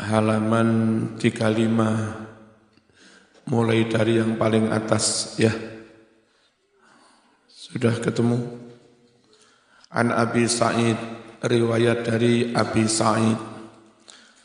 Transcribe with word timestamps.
halaman 0.00 0.68
35 1.20 3.52
mulai 3.52 3.84
dari 3.84 4.16
yang 4.16 4.40
paling 4.40 4.72
atas 4.72 5.36
ya. 5.36 5.52
Sudah 7.50 7.98
ketemu? 8.00 8.40
An 9.92 10.08
Abi 10.14 10.48
Sa'id 10.48 10.96
riwayat 11.44 12.08
dari 12.08 12.56
Abi 12.56 12.88
Sa'id. 12.88 13.36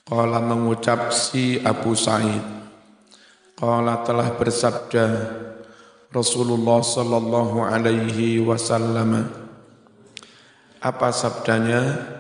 Qala 0.05 0.37
mengucap 0.43 1.15
si 1.15 1.55
Abu 1.63 1.95
Sa'id. 1.95 2.43
Qala 3.55 4.03
telah 4.03 4.35
bersabda 4.35 5.05
Rasulullah 6.11 6.83
sallallahu 6.83 7.63
alaihi 7.65 8.43
wasallam. 8.43 9.31
Apa 10.83 11.09
sabdanya? 11.09 12.13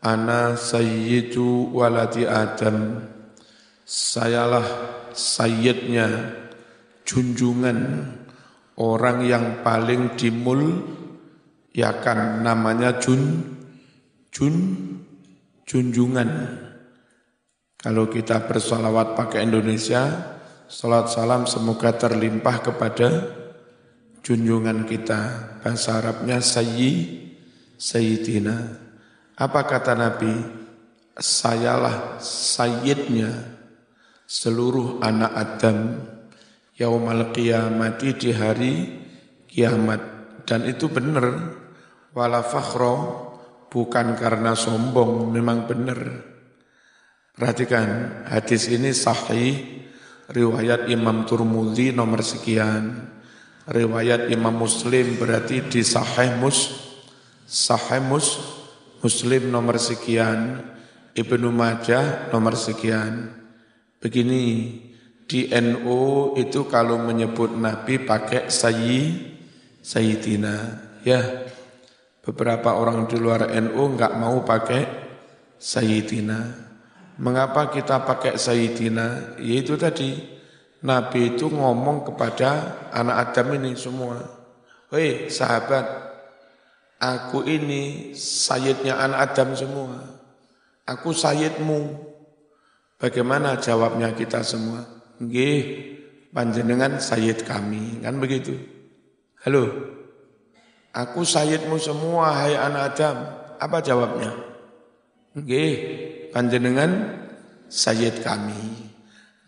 Ana 0.00 0.56
sayyidu 0.56 1.76
waladi 1.76 2.24
Adam. 2.24 3.04
Sayalah 3.84 4.64
sayyidnya 5.12 6.40
junjungan 7.04 8.08
orang 8.80 9.26
yang 9.28 9.60
paling 9.60 10.16
dimul 10.16 10.80
ya 11.76 12.00
kan 12.00 12.40
namanya 12.40 12.96
jun 12.96 13.44
jun 14.32 14.56
junjungan. 15.68 16.30
Kalau 17.80 18.08
kita 18.12 18.44
bersolawat 18.44 19.16
pakai 19.16 19.48
Indonesia, 19.48 20.04
salat 20.68 21.08
salam 21.08 21.48
semoga 21.48 21.96
terlimpah 21.96 22.56
kepada 22.60 23.08
junjungan 24.20 24.84
kita. 24.84 25.20
Bahasa 25.64 25.96
Arabnya 25.96 26.44
sayyi, 26.44 27.24
sayyidina. 27.80 28.89
Apa 29.40 29.64
kata 29.64 29.96
Nabi? 29.96 30.60
Sayalah 31.16 32.20
sayyidnya 32.20 33.56
seluruh 34.28 35.00
anak 35.00 35.32
Adam 35.32 35.96
yaumal 36.76 37.32
qiyamati 37.32 38.20
di 38.20 38.36
hari 38.36 38.72
kiamat. 39.48 40.00
Dan 40.44 40.68
itu 40.68 40.92
benar. 40.92 41.56
Wala 42.12 42.44
fakhro 42.44 42.96
bukan 43.72 44.12
karena 44.12 44.52
sombong 44.52 45.32
memang 45.32 45.64
benar. 45.64 46.00
Perhatikan 47.32 48.20
hadis 48.28 48.68
ini 48.68 48.92
sahih. 48.92 49.80
Riwayat 50.28 50.92
Imam 50.92 51.24
Turmudi 51.24 51.96
nomor 51.96 52.20
sekian. 52.20 53.08
Riwayat 53.64 54.28
Imam 54.28 54.52
Muslim 54.52 55.16
berarti 55.16 55.64
di 55.64 55.80
sahih 55.80 56.36
mus 56.36 56.76
sahih 57.50 58.04
mus 58.04 58.59
Muslim 59.00 59.48
nomor 59.48 59.80
sekian 59.80 60.60
Ibnu 61.16 61.48
Majah 61.48 62.28
nomor 62.30 62.54
sekian 62.54 63.32
begini 64.00 64.76
di 65.30 65.46
NU 65.46 66.34
itu 66.34 66.66
kalau 66.66 66.98
menyebut 66.98 67.54
Nabi 67.54 68.02
pakai 68.02 68.50
sayyi, 68.50 69.30
sayyidina. 69.78 70.82
Ya, 71.06 71.46
beberapa 72.26 72.74
orang 72.74 73.06
di 73.06 73.14
luar 73.14 73.46
NU 73.62 73.94
nggak 73.94 74.18
mau 74.18 74.42
pakai 74.42 74.82
sayyidina. 75.54 76.66
Mengapa 77.22 77.70
kita 77.70 78.02
pakai 78.02 78.42
sayyidina? 78.42 79.38
Yaitu 79.38 79.78
tadi, 79.78 80.18
Nabi 80.82 81.38
itu 81.38 81.46
ngomong 81.46 82.10
kepada 82.10 82.82
anak 82.90 83.30
Adam 83.30 83.54
ini 83.54 83.78
semua. 83.78 84.18
Hei 84.90 85.30
sahabat, 85.30 86.09
aku 87.00 87.42
ini 87.48 88.12
sayyidnya 88.12 89.00
anak 89.00 89.32
Adam 89.32 89.56
semua. 89.56 89.98
Aku 90.84 91.16
sayyidmu. 91.16 92.12
Bagaimana 93.00 93.56
jawabnya 93.56 94.12
kita 94.12 94.44
semua? 94.44 94.84
Nggih, 95.16 95.96
panjenengan 96.36 97.00
sayyid 97.00 97.48
kami, 97.48 98.04
kan 98.04 98.20
begitu. 98.20 98.60
Halo. 99.40 99.96
Aku 100.92 101.24
sayyidmu 101.24 101.80
semua 101.80 102.36
hai 102.36 102.60
anak 102.60 102.82
Adam. 102.92 103.16
Apa 103.56 103.80
jawabnya? 103.80 104.36
Nggih, 105.32 105.72
panjenengan 106.34 107.16
sayyid 107.72 108.20
kami. 108.20 108.92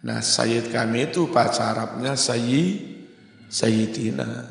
Nah, 0.07 0.25
sayyid 0.25 0.73
kami 0.73 1.13
itu 1.13 1.29
bahasa 1.29 1.75
Arabnya 1.75 2.17
sayyid 2.17 3.07
sayyidina. 3.53 4.49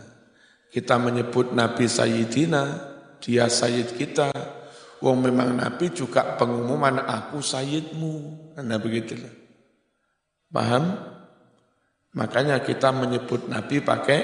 Kita 0.70 0.96
menyebut 1.02 1.52
Nabi 1.58 1.90
sayyidina, 1.90 2.91
dia 3.22 3.46
sayyid 3.48 3.96
kita. 3.96 4.34
Wong 5.02 5.22
memang 5.30 5.58
Nabi 5.58 5.90
juga 5.94 6.38
pengumuman 6.38 7.02
aku 7.02 7.42
sayyidmu. 7.42 8.14
Nah 8.62 8.78
begitulah. 8.78 9.34
Paham? 10.52 10.84
Makanya 12.12 12.60
kita 12.60 12.92
menyebut 12.92 13.48
Nabi 13.48 13.80
pakai 13.80 14.20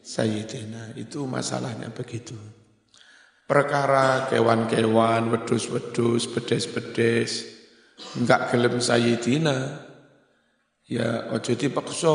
Sayyidina. 0.00 0.96
Itu 0.96 1.26
masalahnya 1.26 1.90
begitu. 1.90 2.38
Perkara 3.44 4.30
kewan-kewan, 4.30 5.34
wedus-wedus, 5.34 6.30
bedes-bedes, 6.30 7.50
enggak 8.14 8.54
gelem 8.54 8.78
Sayyidina. 8.78 9.58
Ya 10.86 11.34
ojo 11.34 11.52
dipaksa. 11.58 12.14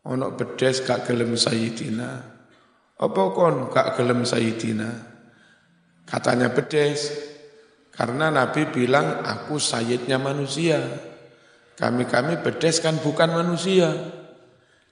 Ono 0.00 0.26
bedes 0.32 0.80
gak 0.80 1.04
gelem 1.04 1.36
Sayyidina. 1.36 2.39
Apa 3.00 3.22
kon 3.32 3.72
gak 3.72 3.96
gelem 3.96 4.28
Sayyidina? 4.28 4.90
Katanya 6.04 6.52
bedes. 6.52 7.08
Karena 7.90 8.28
Nabi 8.28 8.68
bilang 8.68 9.24
aku 9.24 9.56
sayyidnya 9.56 10.20
manusia. 10.20 10.80
Kami-kami 11.80 12.44
bedes 12.44 12.80
kan 12.84 13.00
bukan 13.00 13.32
manusia. 13.32 13.88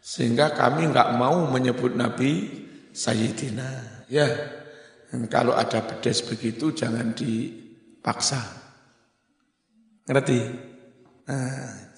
Sehingga 0.00 0.56
kami 0.56 0.88
nggak 0.88 1.20
mau 1.20 1.44
menyebut 1.52 1.92
Nabi 1.92 2.48
Sayyidina. 2.96 4.04
Ya, 4.08 4.24
kalau 5.28 5.52
ada 5.52 5.84
bedes 5.84 6.24
begitu 6.24 6.72
jangan 6.72 7.12
dipaksa. 7.12 8.40
Ngerti? 10.08 10.40
Nah, 11.28 11.88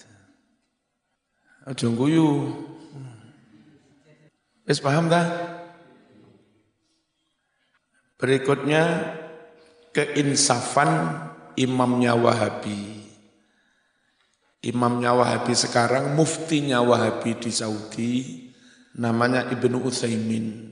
Ojo 1.61 1.87
guyu. 1.93 2.29
Wis 4.65 4.81
paham 4.81 5.13
dah? 5.13 5.50
Berikutnya 8.21 9.17
keinsafan 9.89 11.17
imamnya 11.57 12.13
Wahabi. 12.13 13.01
Imamnya 14.61 15.17
Wahabi 15.17 15.57
sekarang, 15.57 16.13
muftinya 16.13 16.85
Wahabi 16.85 17.33
di 17.41 17.49
Saudi, 17.49 18.11
namanya 19.01 19.49
Ibnu 19.49 19.81
Utsaimin 19.81 20.69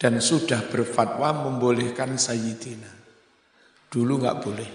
dan 0.00 0.18
sudah 0.24 0.64
berfatwa 0.72 1.48
membolehkan 1.48 2.16
Sayyidina. 2.16 2.92
Dulu 3.92 4.24
nggak 4.24 4.38
boleh. 4.42 4.70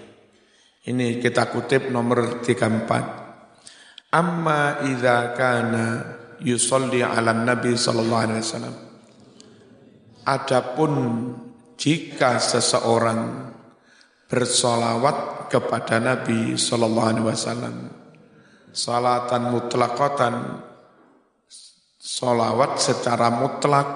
Ini 0.80 1.20
kita 1.20 1.52
kutip 1.52 1.92
nomor 1.92 2.40
34. 2.40 4.14
Amma 4.16 4.80
idza 4.88 5.36
kana 5.36 5.84
yusolli 6.40 7.04
ala 7.04 7.36
Nabi 7.36 7.76
sallallahu 7.76 8.24
alaihi 8.24 8.42
wasallam. 8.42 8.76
Adapun 10.24 10.92
jika 11.80 12.36
seseorang 12.36 13.48
bersolawat 14.28 15.48
kepada 15.48 15.96
Nabi 15.96 16.60
sallallahu 16.60 17.08
alaihi 17.08 17.26
wasallam 17.26 17.76
salatan 18.68 19.48
mutlaqatan 19.48 20.34
solawat 21.96 22.76
secara 22.76 23.32
mutlak 23.32 23.88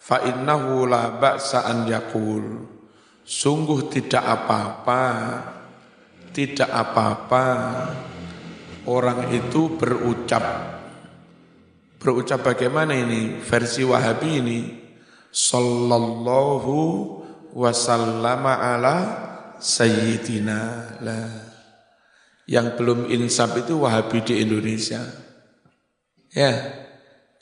fa 0.00 0.24
innahu 0.24 0.88
la 0.88 1.20
ba'sa 1.20 1.68
an 1.68 1.84
yakul 1.84 2.64
sungguh 3.22 3.92
tidak 3.92 4.24
apa-apa 4.24 5.04
tidak 6.30 6.70
apa-apa. 6.70 7.44
Orang 8.88 9.30
itu 9.34 9.76
berucap. 9.76 10.42
Berucap 12.00 12.40
bagaimana 12.40 12.96
ini? 12.96 13.38
Versi 13.44 13.84
Wahabi 13.84 14.30
ini 14.40 14.58
sallallahu 15.30 16.74
wasallama 17.54 18.58
ala 18.58 18.96
sayyidina 19.58 20.60
lah 21.02 21.50
yang 22.50 22.74
belum 22.74 23.06
insaf 23.06 23.54
itu 23.62 23.78
Wahabi 23.78 24.26
di 24.26 24.42
Indonesia. 24.42 24.98
Ya, 26.34 26.50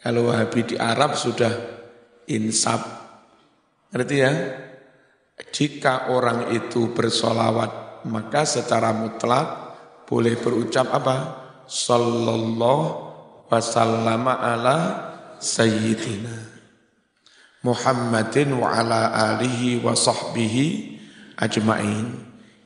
kalau 0.05 0.29
Wahabi 0.29 0.69
di 0.69 0.77
Arab 0.77 1.17
sudah 1.17 1.49
insaf. 2.29 2.85
Ngerti 3.89 4.17
ya? 4.21 4.33
Jika 5.49 6.13
orang 6.13 6.53
itu 6.53 6.93
bersolawat, 6.93 8.05
maka 8.05 8.45
secara 8.45 8.93
mutlak 8.93 9.47
boleh 10.05 10.37
berucap 10.37 10.93
apa? 10.93 11.17
Sallallahu 11.65 12.85
wasallama 13.49 14.45
ala 14.45 14.77
sayyidina 15.41 16.58
Muhammadin 17.67 18.55
wa 18.55 18.71
ala 18.71 19.11
alihi 19.35 19.83
wa 19.83 19.95
sahbihi 19.95 20.67
ajma'in. 21.35 22.07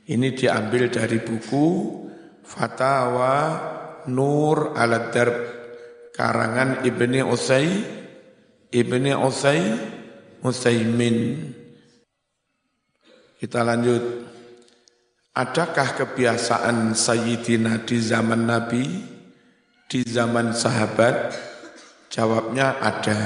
Ini 0.08 0.28
diambil 0.36 0.92
dari 0.92 1.22
buku 1.22 1.98
Fatawa 2.42 3.34
Nur 4.10 4.74
al 4.74 5.14
Darb 5.14 5.36
karangan 6.10 6.82
Ibni 6.82 7.22
Usai 7.22 7.70
Ibni 8.72 9.14
Usai 9.14 9.62
Usaimin. 10.42 11.38
Kita 13.38 13.62
lanjut. 13.62 14.30
Adakah 15.32 15.96
kebiasaan 15.96 16.92
Sayyidina 16.92 17.88
di 17.88 17.96
zaman 17.96 18.44
Nabi, 18.44 18.84
di 19.88 20.04
zaman 20.04 20.52
sahabat? 20.52 21.32
Jawabnya 22.12 22.76
ada. 22.76 23.20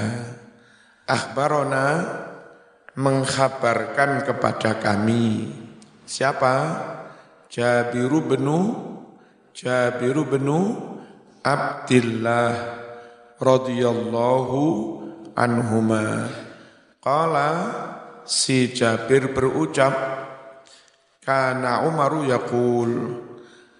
Akhbarona 1.06 1.86
mengkhabarkan 2.98 4.26
kepada 4.26 4.82
kami. 4.82 5.54
Siapa? 6.02 6.54
Jabiru 7.46 8.26
benu 8.26 8.74
Jabiru 9.56 10.28
benu 10.28 10.76
Abdillah 11.46 12.52
radhiyallahu 13.38 14.60
anhuma. 15.32 16.28
Qala 17.00 17.50
si 18.26 18.74
Jabir 18.74 19.30
berucap 19.30 19.94
karena 21.22 21.86
Umaru 21.86 22.26
yaqul 22.26 23.22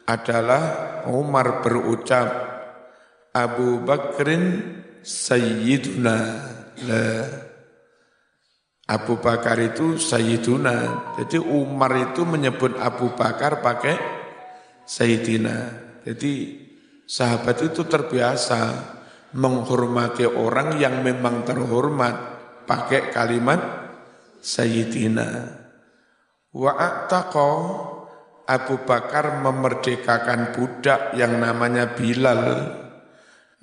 adalah 0.07 0.63
Umar 1.11 1.61
berucap 1.61 2.31
Abu 3.35 3.83
Bakrin 3.83 4.63
Sayyiduna 5.03 6.56
la 6.85 7.05
Abu 8.87 9.19
Bakar 9.19 9.59
itu 9.59 9.99
Sayyiduna. 9.99 11.11
Jadi 11.19 11.43
Umar 11.43 11.91
itu 11.99 12.23
menyebut 12.23 12.79
Abu 12.79 13.11
Bakar 13.19 13.59
pakai 13.59 13.99
Sayyidina. 14.87 15.57
Jadi 16.07 16.63
sahabat 17.03 17.67
itu 17.67 17.83
terbiasa 17.83 18.95
menghormati 19.35 20.23
orang 20.23 20.79
yang 20.79 21.03
memang 21.03 21.43
terhormat 21.43 22.15
pakai 22.63 23.11
kalimat 23.11 23.59
Sayyidina. 24.39 25.51
Wa 26.55 26.73
a'taqa 26.79 27.51
Abu 28.47 28.87
Bakar 28.87 29.43
memerdekakan 29.43 30.55
budak 30.55 31.19
yang 31.19 31.43
namanya 31.43 31.91
Bilal. 31.99 32.43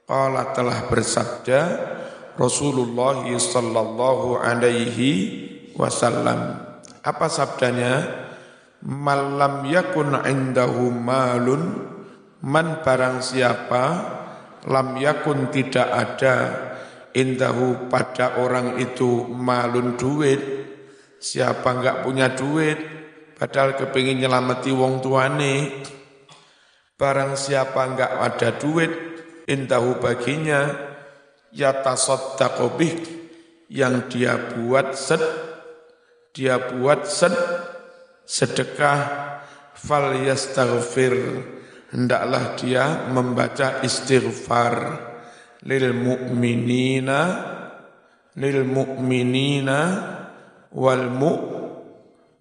qala 0.06 0.52
telah 0.52 0.86
bersabda 0.86 1.60
Rasulullah 2.36 3.24
sallallahu 3.24 4.40
alaihi 4.40 5.10
wasallam 5.76 6.60
apa 7.02 7.26
sabdanya 7.26 8.06
malam 8.84 9.64
yakun 9.66 10.16
indahu 10.22 10.92
malun 10.92 11.62
man 12.44 12.80
barang 12.84 13.24
siapa 13.24 13.84
lam 14.68 14.94
yakun 15.00 15.50
tidak 15.50 15.88
ada 15.90 16.36
indahu 17.12 17.90
pada 17.90 18.40
orang 18.40 18.78
itu 18.78 19.26
malun 19.28 19.96
duit 19.98 20.62
Siapa 21.22 21.78
enggak 21.78 22.02
punya 22.02 22.34
duit, 22.34 22.82
padahal 23.38 23.78
kepingin 23.78 24.26
nyelamati 24.26 24.74
wong 24.74 24.98
tuane. 24.98 25.86
Barang 27.02 27.34
siapa 27.34 27.82
enggak 27.82 28.14
ada 28.14 28.54
duit, 28.62 28.94
intahu 29.50 29.98
baginya, 29.98 30.70
ya 31.50 31.82
tasoddaqobih, 31.82 32.94
yang 33.66 34.06
dia 34.06 34.38
buat 34.38 34.94
sed, 34.94 35.18
dia 36.30 36.62
buat 36.62 37.02
sed, 37.02 37.34
sedekah, 38.22 39.02
fal 39.74 40.14
yastaghfir, 40.14 41.42
hendaklah 41.90 42.54
dia 42.54 43.10
membaca 43.10 43.82
istighfar. 43.82 45.10
Lil 45.66 45.90
mu'minina 45.94 47.20
lil 48.38 48.62
mu'minina 48.62 49.80
wal 50.74 51.06
mu 51.06 51.32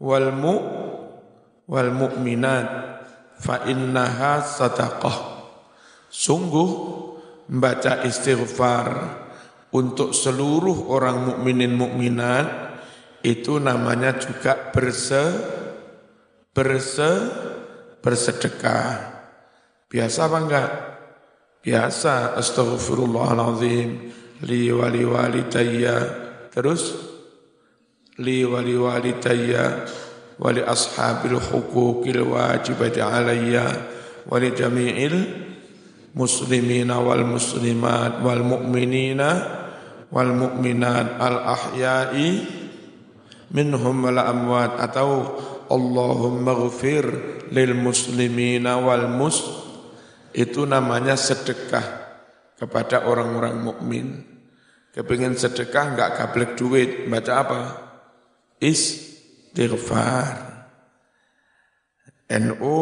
wal 0.02 0.30
mu 0.34 0.56
wal 1.70 1.90
mu'minat 1.94 3.01
fa 3.42 3.66
innaha 3.66 4.46
sadaqah. 4.46 5.42
Sungguh 6.14 6.70
membaca 7.50 8.06
istighfar 8.06 8.88
untuk 9.74 10.14
seluruh 10.14 10.94
orang 10.94 11.26
mukminin 11.26 11.74
mukminat 11.74 12.48
itu 13.26 13.58
namanya 13.58 14.22
juga 14.22 14.70
berse 14.70 15.24
berse 16.54 17.12
bersedekah. 18.04 18.90
Biasa 19.88 20.20
apa 20.28 20.38
enggak? 20.38 20.72
Biasa. 21.62 22.36
Astaghfirullahalazim 22.38 23.90
li 24.48 24.62
wali 24.74 25.04
walidayya. 25.06 25.98
Terus? 26.52 27.10
Li 28.20 28.44
wa 28.44 28.60
li 28.60 28.76
walidayya 28.76 29.88
wa 30.42 30.50
li 30.50 30.66
ashabil 30.66 31.38
huquqil 31.38 32.26
wajibati 32.26 32.98
alayya 32.98 33.70
wa 34.26 34.42
li 34.42 34.50
jami'il 34.58 35.16
muslimina 36.18 36.98
wal 36.98 37.22
muslimat 37.22 38.26
wal 38.26 38.42
mu'minina 38.42 39.30
wal 40.10 40.34
mu'minat 40.34 41.22
al 41.22 41.38
ahya'i 41.46 42.42
minhum 43.54 43.96
wal 44.02 44.18
amwat 44.18 44.82
atau 44.82 45.38
Allahumma 45.72 46.52
ghafir 46.68 47.06
lil 47.48 47.72
muslimina 47.80 48.76
wal 48.82 49.08
mus 49.08 49.40
itu 50.36 50.68
namanya 50.68 51.16
sedekah 51.16 51.84
kepada 52.60 53.08
orang-orang 53.08 53.56
mukmin. 53.56 54.08
Kepingin 54.92 55.40
sedekah 55.40 55.96
enggak 55.96 56.20
gablek 56.20 56.52
duit, 56.60 57.08
baca 57.08 57.34
apa? 57.40 57.60
Istighfar. 59.52 60.48
NU 62.32 62.80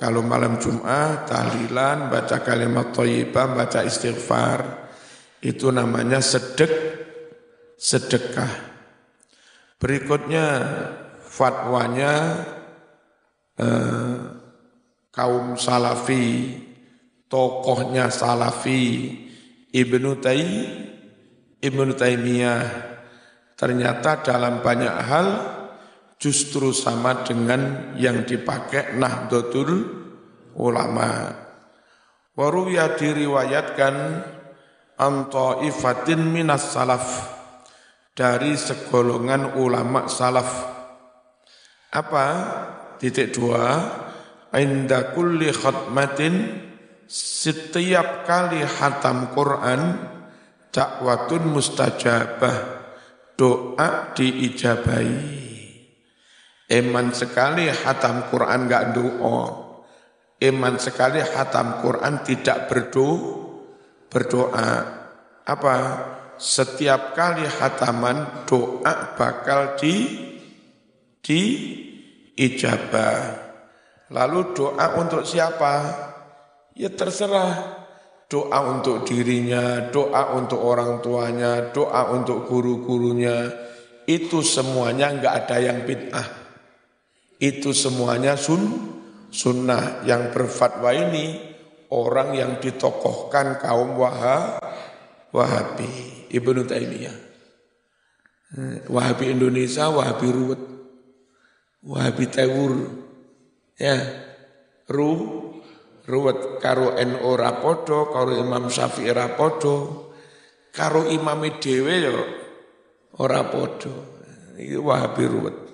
kalau 0.00 0.24
malam 0.24 0.56
Jumat 0.56 1.28
tahlilan 1.28 2.08
baca 2.08 2.40
kalimat 2.40 2.96
thayyibah 2.96 3.52
baca 3.52 3.84
istighfar 3.84 4.88
itu 5.44 5.68
namanya 5.68 6.24
sedek 6.24 6.72
sedekah. 7.76 8.72
Berikutnya 9.76 10.44
fatwanya 11.20 12.44
eh, 13.60 14.16
kaum 15.12 15.60
salafi, 15.60 16.56
tokohnya 17.28 18.08
salafi, 18.08 19.12
Ibnu 19.76 20.16
Tai, 20.24 20.48
Ibnu 21.60 21.92
Taimiyah. 21.92 22.64
Ternyata 23.60 24.24
dalam 24.24 24.64
banyak 24.64 24.96
hal 25.04 25.59
justru 26.20 26.76
sama 26.76 27.24
dengan 27.24 27.96
yang 27.96 28.28
dipakai 28.28 28.94
Nahdlatul 29.00 29.72
Ulama. 30.60 31.32
Waruya 32.36 32.92
diriwayatkan 32.94 33.96
ifatin 35.64 36.20
minas 36.28 36.76
salaf 36.76 37.06
dari 38.12 38.52
segolongan 38.52 39.56
ulama 39.56 40.04
salaf. 40.12 40.50
Apa? 41.90 42.26
Titik 43.00 43.32
dua, 43.32 43.80
inda 44.52 45.16
kulli 45.16 45.48
khatmatin 45.56 46.68
setiap 47.08 48.28
kali 48.28 48.60
hatam 48.60 49.32
Quran 49.32 49.96
dakwatun 50.68 51.48
mustajabah 51.48 52.56
doa 53.40 54.12
diijabahi. 54.12 55.49
Eman 56.70 57.10
sekali 57.10 57.66
hatam 57.66 58.30
Quran 58.30 58.70
enggak 58.70 58.94
doa. 58.94 59.38
Eman 60.38 60.78
sekali 60.78 61.18
hatam 61.18 61.82
Quran 61.82 62.22
tidak 62.22 62.70
berdoa. 62.70 63.50
Berdoa. 64.06 64.70
Apa? 65.50 65.76
setiap 66.40 67.12
kali 67.12 67.44
hataman 67.44 68.48
doa 68.48 69.12
bakal 69.12 69.76
di 69.76 70.08
di 71.20 71.42
ijabah. 72.32 73.52
Lalu 74.08 74.56
doa 74.56 74.96
untuk 74.96 75.28
siapa? 75.28 75.74
Ya 76.74 76.88
terserah. 76.88 77.78
Doa 78.30 78.62
untuk 78.78 79.04
dirinya, 79.04 79.90
doa 79.90 80.38
untuk 80.38 80.62
orang 80.62 81.02
tuanya, 81.02 81.74
doa 81.74 82.14
untuk 82.14 82.46
guru-gurunya. 82.46 83.52
Itu 84.08 84.40
semuanya 84.40 85.12
enggak 85.12 85.34
ada 85.44 85.56
yang 85.60 85.82
bid'ah. 85.84 86.39
Itu 87.40 87.72
semuanya 87.72 88.36
sun, 88.36 88.92
sunnah 89.32 90.04
yang 90.04 90.28
berfatwa 90.28 90.92
ini 90.92 91.40
orang 91.88 92.36
yang 92.36 92.52
ditokohkan 92.60 93.56
kaum 93.56 93.96
wahab, 93.96 94.60
wahabi. 95.32 96.20
Ibnu 96.30 96.62
Taimiyah. 96.68 97.16
Eh, 98.50 98.86
Wahabi 98.90 99.30
Indonesia, 99.30 99.90
Wahabi 99.90 100.26
Ruwet, 100.30 100.62
Wahabi 101.86 102.24
Tewur, 102.30 102.74
ya, 103.78 103.98
Ru, 104.90 105.10
Ruwet 106.06 106.58
karo 106.58 106.98
NO 106.98 107.30
rapodo, 107.38 108.10
karo 108.10 108.34
Imam 108.34 108.66
Syafi'i 108.66 109.14
rapodo, 109.14 110.10
karo 110.74 111.06
Imam 111.06 111.46
Dewe 111.62 111.94
ya 112.02 112.14
ora 113.18 113.46
podo. 113.46 114.18
Wahabi 114.60 115.24
Ruwet. 115.30 115.69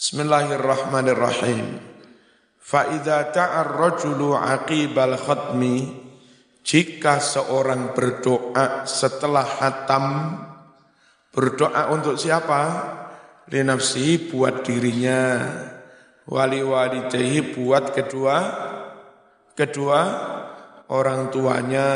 Bismillahirrahmanirrahim. 0.00 1.76
Fa 2.56 2.88
idza 2.88 3.20
ta'a 3.36 3.68
ar-rajulu 3.68 4.32
'aqibal 4.32 5.12
khatmi 5.12 5.92
jika 6.64 7.20
seorang 7.20 7.92
berdoa 7.92 8.88
setelah 8.88 9.44
hatam, 9.44 10.40
berdoa 11.36 11.92
untuk 11.92 12.16
siapa? 12.16 12.80
Linafsi 13.52 14.32
buat 14.32 14.64
dirinya, 14.64 15.36
wali 16.24 16.64
wali 16.64 17.04
jahi 17.12 17.52
buat 17.52 17.92
kedua, 17.92 18.36
kedua 19.52 20.00
orang 20.88 21.28
tuanya, 21.28 21.88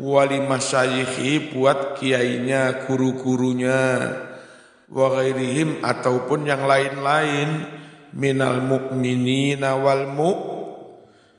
wali 0.00 0.40
masyayikhi 0.40 1.52
buat 1.52 1.92
kiainya, 2.00 2.88
guru-gurunya, 2.88 3.80
wa 4.92 5.08
ghairihim 5.18 5.80
ataupun 5.80 6.44
yang 6.44 6.68
lain-lain 6.68 7.64
minal 8.12 8.60
mu'minina 8.60 9.80
wal 9.80 10.12
mu' 10.12 10.36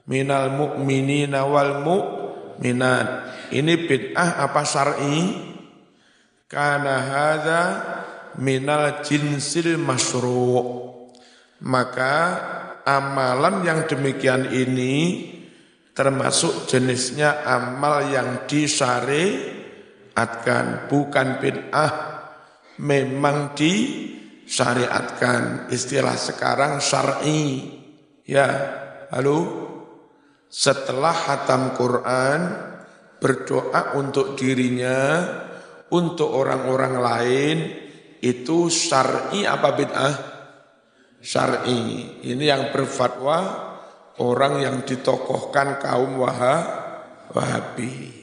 minal 0.10 0.50
mu'minina 0.52 1.46
wal 1.46 1.86
mu' 1.86 2.04
minat. 2.58 3.30
Ini 3.54 3.86
bid'ah 3.86 4.42
apa 4.42 4.66
syar'i? 4.66 5.38
Karena 6.50 6.98
hadza 7.02 7.64
minal 8.42 9.06
jinsil 9.06 9.78
masyru'. 9.78 10.82
Maka 11.64 12.44
amalan 12.84 13.64
yang 13.64 13.88
demikian 13.88 14.52
ini 14.52 15.32
termasuk 15.96 16.68
jenisnya 16.68 17.40
amal 17.46 18.12
yang 18.12 18.44
disyariatkan, 18.50 20.90
bukan 20.90 21.38
bid'ah, 21.40 22.13
memang 22.82 23.54
disyariatkan. 23.54 25.70
Istilah 25.70 26.18
sekarang 26.18 26.80
syar'i. 26.80 27.70
Ya, 28.24 28.48
halo? 29.12 29.64
setelah 30.54 31.10
hatam 31.10 31.74
Quran 31.74 32.40
berdoa 33.18 33.98
untuk 33.98 34.38
dirinya, 34.38 35.26
untuk 35.90 36.30
orang-orang 36.30 36.96
lain 37.02 37.58
itu 38.22 38.70
syar'i 38.70 39.50
apa 39.50 39.74
bid'ah? 39.74 40.16
Syar'i. 41.18 41.82
Ini 42.22 42.44
yang 42.46 42.70
berfatwa 42.70 43.38
orang 44.22 44.62
yang 44.62 44.78
ditokohkan 44.86 45.82
kaum 45.82 46.22
Wahabi. 47.34 48.14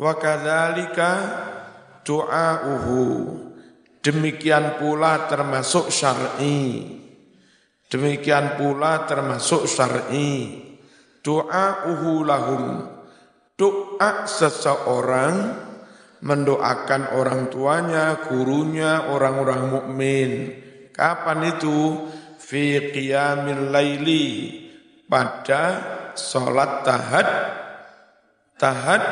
Wa 0.00 0.16
kadzalika 0.16 1.12
du'auhu. 2.06 3.02
Demikian 3.98 4.78
pula 4.78 5.26
termasuk 5.26 5.90
syar'i. 5.90 6.86
Demikian 7.90 8.54
pula 8.54 9.02
termasuk 9.10 9.66
syar'i. 9.66 10.62
Doa 11.26 11.90
lahum. 12.22 12.86
Doa 13.58 14.30
seseorang 14.30 15.34
mendoakan 16.22 17.18
orang 17.18 17.50
tuanya, 17.50 18.22
gurunya, 18.30 19.10
orang-orang 19.10 19.62
mukmin. 19.74 20.30
Kapan 20.94 21.50
itu? 21.50 22.06
Fi 22.38 22.94
qiyamil 22.94 23.74
laili. 23.74 24.26
Pada 25.10 25.64
sholat 26.14 26.86
tahad, 26.86 27.28
tahad, 28.58 29.02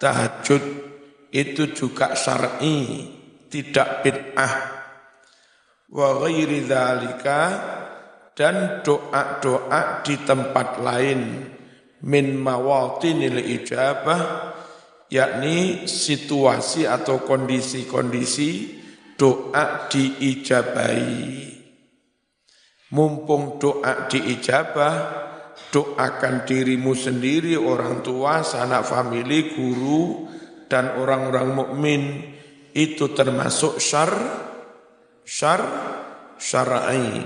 tahajud. 0.00 0.85
Itu 1.36 1.76
juga 1.76 2.16
syar'i, 2.16 3.04
tidak 3.52 4.00
bid'ah. 4.00 4.54
Wa 5.92 6.16
ghairi 6.24 6.64
dzalika 6.64 7.40
dan 8.32 8.80
doa-doa 8.80 10.00
di 10.00 10.16
tempat 10.24 10.80
lain 10.80 11.20
min 12.08 12.26
mawatinil 12.40 13.36
ijabah 13.36 14.52
yakni 15.12 15.84
situasi 15.84 16.88
atau 16.88 17.20
kondisi-kondisi 17.20 18.50
doa 19.20 19.92
diijabahi. 19.92 21.52
Mumpung 22.96 23.60
doa 23.60 24.08
diijabah, 24.08 24.94
doakan 25.74 26.46
dirimu 26.46 26.94
sendiri, 26.94 27.58
orang 27.58 28.00
tua, 28.00 28.46
sanak 28.46 28.86
famili, 28.86 29.50
guru, 29.52 30.30
dan 30.66 30.98
orang-orang 30.98 31.48
mukmin 31.54 32.02
itu 32.76 33.10
termasuk 33.16 33.80
syar, 33.80 34.12
syar, 35.24 35.62
syar'i. 36.36 37.24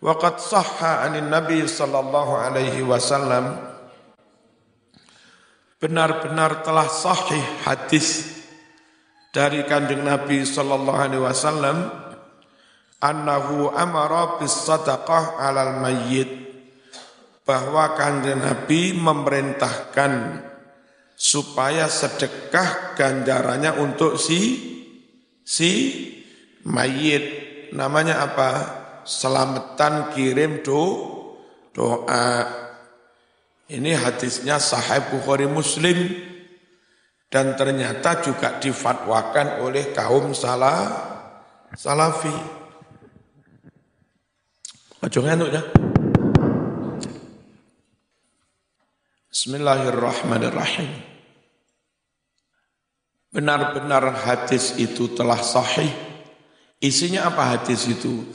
Waqad 0.00 0.40
sahha 0.40 1.04
anin 1.04 1.28
Nabi 1.28 1.68
sallallahu 1.68 2.32
alaihi 2.32 2.80
wasallam 2.80 3.52
benar-benar 5.76 6.64
telah 6.64 6.88
sahih 6.88 7.44
hadis 7.68 8.40
dari 9.28 9.60
kanjeng 9.68 10.00
Nabi 10.00 10.40
sallallahu 10.44 11.00
alaihi 11.04 11.20
wasallam 11.20 11.92
annahu 13.00 13.72
amara 13.76 14.40
bis 14.40 14.52
sadaqah 14.64 15.36
alal 15.36 15.84
mayyit 15.84 16.28
bahwa 17.44 17.92
kanjeng 17.92 18.40
Nabi 18.40 18.96
memerintahkan 18.96 20.12
supaya 21.20 21.84
sedekah 21.84 22.96
ganjarannya 22.96 23.76
untuk 23.76 24.16
si 24.16 24.56
si 25.44 25.70
mayit 26.64 27.24
namanya 27.76 28.24
apa 28.24 28.48
selamatan 29.04 30.16
kirim 30.16 30.64
do, 30.64 30.82
doa. 31.76 32.48
Ini 33.70 33.94
hadisnya 34.00 34.58
sahih 34.58 35.12
Bukhari 35.12 35.46
Muslim 35.46 36.10
dan 37.30 37.54
ternyata 37.54 38.18
juga 38.24 38.58
difatwakan 38.58 39.62
oleh 39.62 39.92
kaum 39.92 40.32
salah 40.34 40.88
salafi. 41.76 42.34
Ojo 45.04 45.20
ngantuk 45.22 45.52
ya. 45.54 45.62
Bismillahirrahmanirrahim. 49.30 51.09
Benar-benar 53.30 54.26
hadis 54.26 54.74
itu 54.74 55.14
telah 55.14 55.38
sahih. 55.38 55.94
Isinya 56.82 57.30
apa 57.30 57.54
hadis 57.54 57.86
itu? 57.86 58.26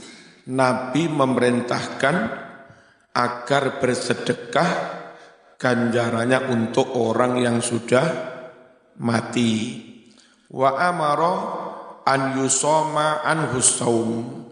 Nabi 0.48 1.12
memerintahkan 1.12 2.16
agar 3.12 3.64
bersedekah 3.84 4.72
ganjarannya 5.60 6.48
untuk 6.48 6.96
orang 6.96 7.44
yang 7.44 7.60
sudah 7.60 8.08
mati. 9.04 9.84
Wa 10.48 10.80
amara 10.80 11.36
an 12.08 12.40
yusoma 12.40 13.20
an 13.20 13.52
husaum. 13.52 14.48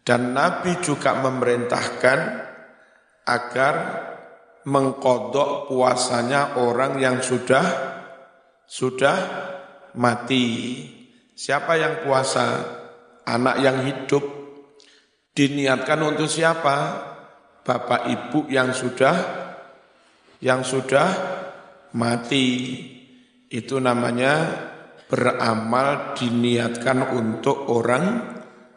Dan 0.00 0.32
Nabi 0.32 0.80
juga 0.80 1.20
memerintahkan 1.20 2.18
agar 3.28 3.74
mengkodok 4.64 5.68
puasanya 5.68 6.56
orang 6.62 6.96
yang 6.96 7.20
sudah 7.20 7.66
sudah 8.66 9.16
mati. 9.96 10.44
Siapa 11.36 11.76
yang 11.76 12.04
puasa? 12.04 12.64
Anak 13.26 13.56
yang 13.58 13.82
hidup 13.82 14.22
diniatkan 15.34 16.00
untuk 16.06 16.30
siapa? 16.30 16.76
Bapak 17.66 18.06
ibu 18.06 18.46
yang 18.46 18.70
sudah 18.70 19.16
yang 20.38 20.62
sudah 20.62 21.08
mati. 21.98 22.46
Itu 23.50 23.82
namanya 23.82 24.46
beramal 25.10 26.14
diniatkan 26.14 27.16
untuk 27.18 27.66
orang 27.66 28.06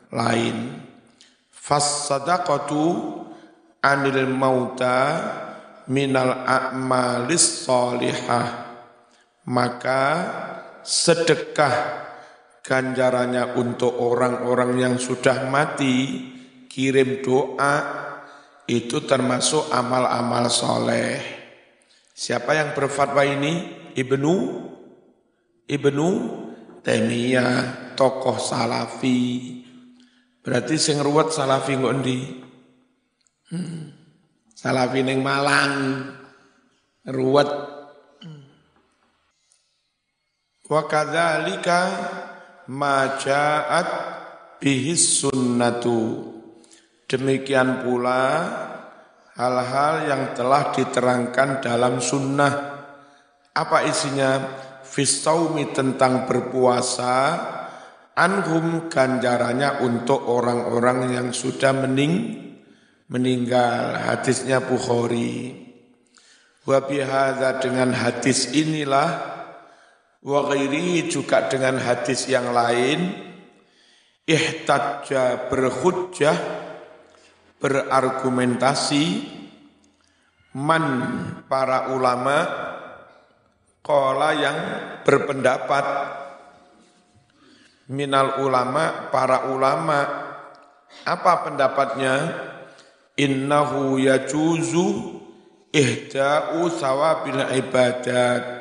lain. 0.09 0.57
Fasadaqatu 1.53 2.85
anil 3.85 4.25
mauta 4.33 4.99
minal 5.89 6.45
a'malis 6.45 7.65
solihah 7.65 8.69
maka 9.49 10.01
sedekah 10.83 12.07
ganjarannya 12.63 13.57
untuk 13.57 13.97
orang-orang 13.97 14.77
yang 14.77 14.95
sudah 15.01 15.49
mati 15.49 16.27
kirim 16.69 17.25
doa 17.25 17.75
itu 18.69 19.01
termasuk 19.03 19.73
amal-amal 19.73 20.45
soleh. 20.53 21.17
Siapa 22.13 22.53
yang 22.53 22.77
berfatwa 22.77 23.25
ini? 23.25 23.73
Ibnu? 23.97 24.35
Ibnu 25.65 26.09
Taimiyah 26.85 27.93
tokoh 27.97 28.37
salafi. 28.37 29.57
Berarti 30.39 30.79
sing 30.79 31.01
ruwet 31.03 31.35
salafi 31.35 31.75
ngondi 31.75 32.19
hmm. 33.51 33.99
Salafi 34.59 34.99
ning 35.07 35.23
Malang. 35.23 36.03
Ruwet. 37.07 37.78
Wa 40.69 40.85
kadzalika 40.85 41.81
ma 42.69 43.17
ja'at 43.17 43.89
bihi 44.61 44.93
sunnatu. 44.93 46.29
Demikian 47.09 47.81
pula 47.81 48.23
hal-hal 49.33 50.05
yang 50.05 50.23
telah 50.37 50.69
diterangkan 50.69 51.65
dalam 51.65 51.97
sunnah. 51.97 52.53
Apa 53.57 53.89
isinya? 53.89 54.61
Fisaumi 54.89 55.69
tentang 55.69 56.25
berpuasa, 56.25 57.37
anhum 58.17 58.89
ganjarannya 58.89 59.85
untuk 59.85 60.25
orang-orang 60.25 61.13
yang 61.13 61.29
sudah 61.29 61.71
mening 61.71 62.41
meninggal 63.05 64.01
hadisnya 64.01 64.59
Bukhari 64.65 65.55
wa 66.67 66.77
bihadza 66.85 67.57
dengan 67.63 67.95
hadis 67.95 68.53
inilah 68.53 69.38
wa 70.19 70.39
ghairi 70.51 71.07
juga 71.07 71.47
dengan 71.47 71.79
hadis 71.79 72.27
yang 72.27 72.51
lain. 72.51 73.27
Ihtajja 74.29 75.49
berhujjah 75.49 76.37
berargumentasi. 77.57 79.37
Man 80.49 80.85
para 81.45 81.93
ulama 81.93 82.37
kola 83.85 84.33
yang 84.33 84.57
berpendapat. 85.05 85.85
Minal 87.89 88.41
ulama 88.45 89.09
para 89.09 89.49
ulama. 89.49 89.99
Apa 91.05 91.45
pendapatnya? 91.45 92.15
Innahu 93.19 93.99
yajuzu 93.99 95.19
ihda'u 95.73 96.71
sawabil 96.71 97.43
ibadat 97.61 98.58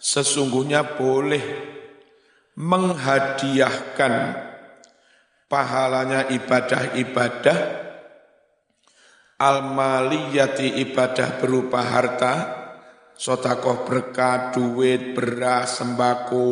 sesungguhnya 0.00 0.96
boleh 0.96 1.44
menghadiahkan 2.56 4.14
pahalanya 5.46 6.32
ibadah-ibadah 6.32 7.58
al-maliyati 9.36 10.80
ibadah 10.88 11.36
berupa 11.36 11.84
harta 11.84 12.34
sotakoh 13.16 13.84
berkah, 13.84 14.52
duit, 14.52 15.12
beras, 15.12 15.80
sembako 15.80 16.48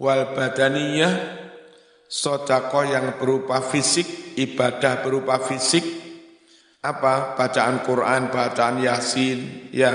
wal 0.00 0.36
badaniyah 0.36 1.14
sotakoh 2.08 2.84
yang 2.88 3.16
berupa 3.20 3.60
fisik 3.60 4.26
ibadah 4.36 5.00
berupa 5.00 5.40
fisik. 5.40 5.84
Apa? 6.84 7.34
Bacaan 7.34 7.82
Quran, 7.82 8.30
bacaan 8.30 8.78
Yasin, 8.78 9.72
ya 9.74 9.90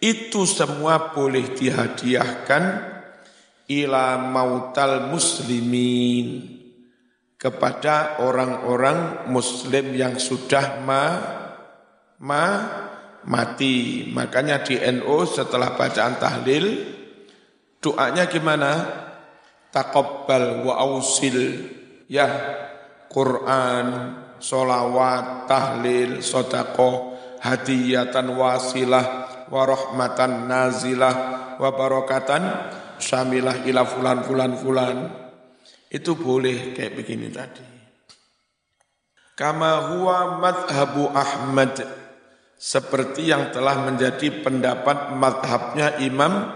itu 0.00 0.44
semua 0.44 1.12
boleh 1.12 1.56
dihadiahkan 1.56 2.64
ila 3.66 4.20
mautal 4.20 5.10
muslimin 5.10 6.56
kepada 7.36 8.22
orang-orang 8.24 9.28
muslim 9.28 9.92
yang 9.92 10.16
sudah 10.16 10.80
ma, 10.84 11.04
ma 12.22 12.44
mati. 13.26 14.08
Makanya 14.08 14.62
di 14.64 14.78
NU 14.80 15.26
setelah 15.28 15.74
bacaan 15.74 16.16
tahlil 16.16 16.66
doanya 17.82 18.24
gimana? 18.30 18.72
Taqabbal 19.74 20.64
wa 20.64 20.80
ausil 20.80 21.68
ya 22.08 22.28
Quran 23.12 23.86
solawat, 24.40 25.48
tahlil, 25.48 26.20
sodako, 26.24 27.16
hadiyatan 27.40 28.32
wasilah, 28.32 29.25
warahmatan 29.52 30.48
nazilah, 30.50 31.16
wa 31.58 31.70
barakatan 31.72 32.42
syamilah 32.98 33.64
ila 33.66 33.82
fulan 33.84 34.18
fulan 34.24 34.52
fulan. 34.56 34.96
Itu 35.86 36.18
boleh 36.18 36.74
kayak 36.74 36.92
begini 36.98 37.30
tadi. 37.30 37.64
Kama 39.36 39.92
huwa 39.92 40.40
madhabu 40.40 41.12
Ahmad 41.12 41.76
seperti 42.56 43.28
yang 43.28 43.52
telah 43.52 43.84
menjadi 43.84 44.40
pendapat 44.40 45.12
madhabnya 45.12 46.00
Imam 46.00 46.48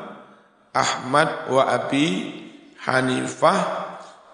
Ahmad 0.72 1.52
wa 1.52 1.68
Abi 1.68 2.32
Hanifah 2.80 3.60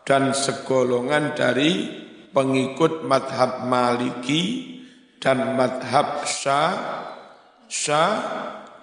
dan 0.06 0.30
segolongan 0.30 1.34
dari 1.34 1.90
pengikut 2.30 3.02
madhab 3.02 3.66
maliki 3.66 4.76
dan 5.18 5.58
madhab 5.58 6.22
syah 6.22 7.02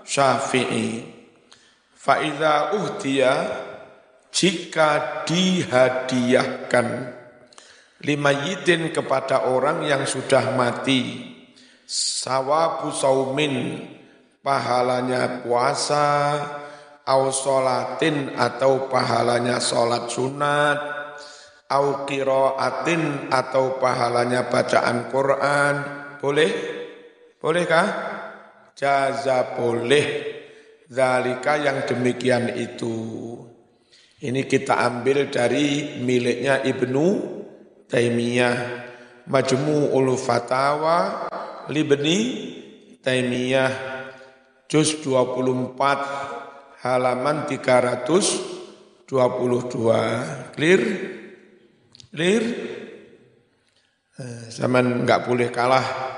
syafi'i. 0.06 0.88
Fa'idha 1.96 2.76
uhdiya 2.76 3.34
jika 4.34 5.24
dihadiahkan 5.24 6.88
lima 8.04 8.32
yidin 8.44 8.92
kepada 8.92 9.48
orang 9.48 9.88
yang 9.88 10.04
sudah 10.04 10.52
mati 10.52 11.32
sawabu 11.88 12.92
saumin 12.92 13.80
pahalanya 14.44 15.40
puasa 15.46 16.36
au 17.08 17.32
solatin 17.32 18.36
atau 18.36 18.92
pahalanya 18.92 19.64
solat 19.64 20.12
sunat 20.12 20.80
au 21.72 22.04
qiraatin 22.04 23.32
atau 23.32 23.80
pahalanya 23.80 24.52
bacaan 24.52 25.08
Quran. 25.10 25.76
Boleh? 26.20 26.52
Bolehkah 27.40 28.13
jaza 28.78 29.58
boleh. 29.58 30.34
Zalika 30.94 31.58
yang 31.58 31.90
demikian 31.90 32.54
itu. 32.54 32.94
Ini 34.24 34.46
kita 34.46 34.78
ambil 34.78 35.34
dari 35.34 35.98
miliknya 36.00 36.62
Ibnu 36.62 37.06
Taimiyah. 37.90 38.86
Majmu'ul 39.24 40.14
Fatawa 40.20 41.26
Libni 41.72 42.20
Taimiyah. 43.02 43.72
Juz 44.70 45.02
24 45.02 46.84
halaman 46.86 47.48
322 47.50 49.10
clear? 50.54 50.82
Clear? 52.14 52.44
Eh, 54.14 54.46
zaman 54.54 55.02
nggak 55.10 55.26
boleh 55.26 55.50
kalah 55.50 56.13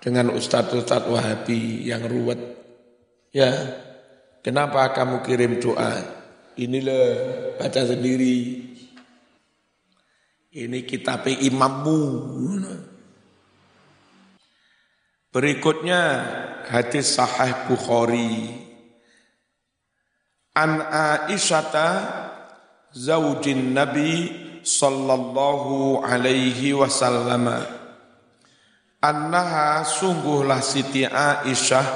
dengan 0.00 0.32
ustadz-ustadz 0.32 1.12
wahabi 1.12 1.84
yang 1.84 2.02
ruwet. 2.08 2.40
Ya, 3.30 3.52
kenapa 4.40 4.90
kamu 4.96 5.22
kirim 5.22 5.60
doa? 5.60 6.02
Inilah 6.56 7.04
baca 7.60 7.84
sendiri. 7.86 8.68
Ini 10.50 10.82
kitab 10.82 11.30
imammu. 11.30 12.02
Berikutnya 15.30 16.00
hadis 16.66 17.14
sahih 17.14 17.70
Bukhari. 17.70 18.50
An 20.58 20.82
Aisyata 20.82 21.88
zaujin 22.90 23.70
Nabi 23.70 24.26
sallallahu 24.66 26.02
alaihi 26.02 26.74
wasallam 26.74 27.46
annaha 29.00 29.82
sungguhlah 29.82 30.60
Siti 30.60 31.08
Aisyah 31.08 31.88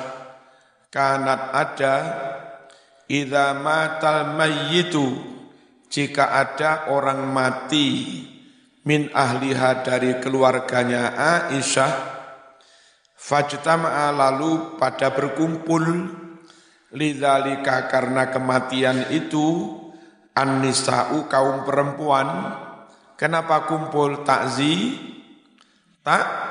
kanat 0.88 1.42
ada 1.52 1.96
idza 3.06 3.52
matal 3.56 4.34
mayyitu. 4.34 5.32
Jika 5.94 6.34
ada 6.34 6.90
orang 6.90 7.30
mati 7.30 8.18
min 8.82 9.14
ahliha 9.14 9.86
dari 9.86 10.18
keluarganya 10.18 11.14
Aisyah 11.14 12.14
Fajtama'a 13.24 14.12
lalu 14.12 14.76
pada 14.76 15.08
berkumpul 15.08 16.12
lidzalika 16.92 17.88
karena 17.88 18.28
kematian 18.28 19.08
itu 19.16 19.80
an-nisa'u 20.36 21.24
kaum 21.24 21.64
perempuan. 21.64 22.52
Kenapa 23.16 23.64
kumpul? 23.64 24.28
Takzi 24.28 24.92
tak 26.04 26.43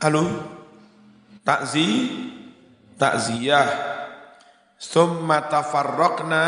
halo? 0.00 0.24
Takzi 1.44 1.88
takziyah 2.96 3.68
summa 4.80 5.44
tafarraqna. 5.44 6.44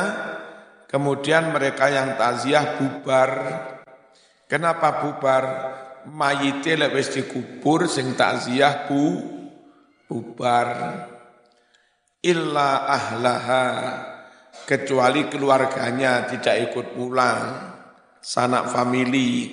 Kemudian 0.89 1.53
mereka 1.53 1.89
yang 1.89 2.17
takziah 2.21 2.77
bubar. 2.77 3.31
Kenapa 4.49 5.01
bubar? 5.05 5.45
Mayite 6.03 6.77
lek 6.77 6.93
wis 6.93 7.13
dikubur 7.17 7.89
sing 7.89 8.13
takziah 8.13 8.89
bu 8.89 9.21
bubar. 10.09 10.69
Illa 12.25 12.89
ahlaha. 12.89 13.65
Kecuali 14.69 15.33
keluarganya 15.33 16.29
tidak 16.29 16.73
ikut 16.73 16.87
pulang. 16.93 17.73
Sanak 18.21 18.69
famili. 18.69 19.49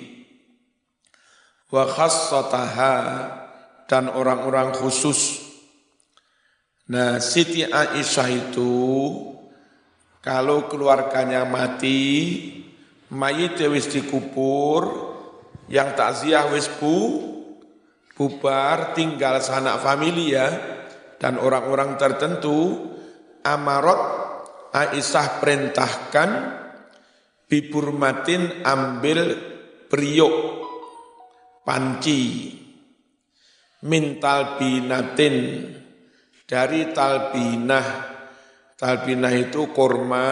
Wa 1.72 1.88
khassataha 1.88 2.96
dan 3.90 4.06
orang-orang 4.06 4.70
khusus. 4.70 5.50
Nah 6.94 7.18
Siti 7.18 7.66
Aisyah 7.66 8.28
itu 8.30 8.70
kalau 10.22 10.70
keluarganya 10.70 11.42
mati 11.42 12.38
mayit 13.10 13.58
wis 13.66 13.90
dikubur 13.90 15.10
yang 15.66 15.98
takziah 15.98 16.46
wis 16.54 16.70
bu 16.70 17.18
bubar 18.14 18.94
tinggal 18.94 19.42
sanak 19.42 19.82
familia 19.82 20.46
dan 21.18 21.42
orang-orang 21.42 21.98
tertentu 21.98 22.94
amarot 23.42 24.02
Aisyah 24.70 25.42
perintahkan 25.42 26.30
biburmatin 27.50 28.62
ambil 28.62 29.34
priok 29.90 30.36
panci 31.66 32.59
mintal 33.86 34.60
binatin 34.60 35.68
dari 36.44 36.90
talbinah 36.92 37.86
talbinah 38.76 39.34
itu 39.36 39.70
korma 39.72 40.28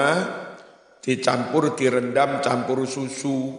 dicampur 1.01 1.73
direndam 1.73 2.43
campur 2.45 2.85
susu 2.85 3.57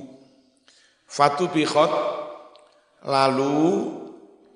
fatu 1.10 1.49
bikhot 1.49 1.91
lalu 3.04 3.95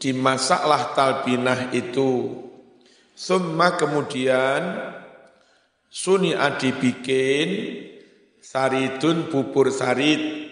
dimasaklah 0.04 0.92
talbinah 0.92 1.72
itu. 1.72 2.44
Summa 3.14 3.80
kemudian 3.80 4.92
suni'a 5.88 6.60
dibikin 6.60 7.50
saridun 8.44 9.32
bubur 9.32 9.72
sarid. 9.72 10.52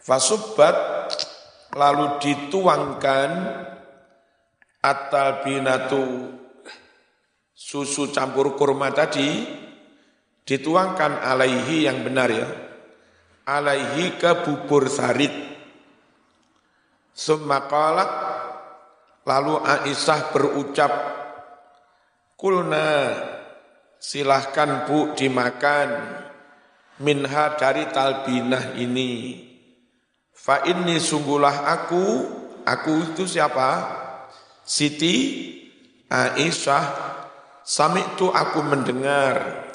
Fasubbat 0.00 0.74
lalu 1.74 2.18
dituangkan 2.18 3.30
at-talbinatu 4.80 6.34
susu 7.54 8.10
campur 8.10 8.56
kurma 8.56 8.90
tadi 8.90 9.44
dituangkan 10.48 11.20
alaihi 11.22 11.86
yang 11.86 12.02
benar 12.02 12.30
ya. 12.32 12.48
Alaihi 13.50 14.14
ke 14.14 14.46
bubur 14.46 14.86
sarid 14.86 15.32
Summa 17.10 17.66
lalu 19.26 19.54
Aisyah 19.58 20.30
berucap 20.30 20.92
Kulna 22.38 23.10
silahkan 24.00 24.86
bu 24.86 25.12
dimakan 25.18 25.88
minha 27.02 27.44
dari 27.58 27.90
talbinah 27.90 28.78
ini 28.80 29.49
fa 30.40 30.64
inni 30.64 30.96
sungguhlah 30.96 31.68
aku 31.68 32.04
aku 32.64 33.12
itu 33.12 33.28
siapa 33.28 34.00
Siti 34.64 35.16
Aisyah 36.08 36.84
sami 37.60 38.00
itu 38.00 38.32
aku 38.32 38.64
mendengar 38.64 39.68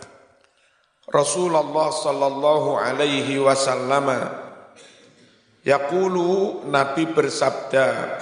Rasulullah 1.06 1.94
sallallahu 1.94 2.82
alaihi 2.82 3.38
wasallam 3.38 4.10
Yaqulu 5.66 6.66
Nabi 6.70 7.10
bersabda 7.14 8.18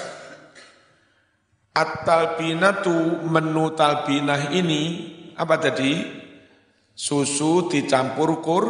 At-talbinatu 1.74 3.26
menu 3.26 3.74
talbinah 3.74 4.54
ini 4.54 4.84
apa 5.34 5.58
tadi? 5.58 6.22
Susu 6.94 7.66
dicampur 7.66 8.46
kur, 8.46 8.66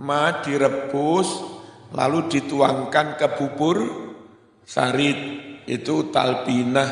ma 0.00 0.40
direbus, 0.40 1.53
lalu 1.94 2.26
dituangkan 2.28 3.14
ke 3.16 3.26
bubur 3.38 3.78
sarit. 4.66 5.40
Itu 5.64 6.12
talbinah, 6.12 6.90